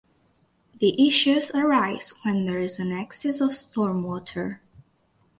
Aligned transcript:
The 0.79 1.07
issues 1.07 1.51
arise 1.51 2.11
when 2.23 2.45
there 2.47 2.59
is 2.59 2.79
an 2.79 2.91
excess 2.91 3.39
of 3.39 3.51
stormwater. 3.51 4.57